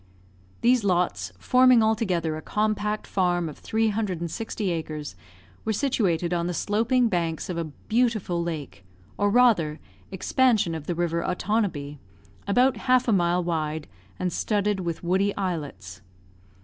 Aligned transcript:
These 0.61 0.83
lots, 0.83 1.31
forming 1.37 1.83
altogether 1.83 2.35
a 2.35 2.41
compact 2.41 3.05
farm 3.05 3.47
of 3.47 3.59
three 3.59 3.89
hundred 3.89 4.19
and 4.19 4.31
sixty 4.31 4.71
acres, 4.71 5.15
were 5.63 5.73
situated 5.73 6.33
on 6.33 6.47
the 6.47 6.55
sloping 6.55 7.07
banks 7.07 7.49
of 7.51 7.57
a 7.59 7.65
beautiful 7.65 8.41
lake, 8.41 8.83
or, 9.15 9.29
rather, 9.29 9.79
expansion 10.09 10.73
of 10.73 10.87
the 10.87 10.95
river 10.95 11.21
Otonabee, 11.21 11.99
about 12.47 12.77
half 12.77 13.07
a 13.07 13.13
mile 13.13 13.43
wide, 13.43 13.85
and 14.17 14.33
studded 14.33 14.79
with 14.79 15.03
woody 15.03 15.35
islets. 15.37 16.01